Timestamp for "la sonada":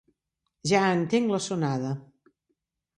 1.37-1.95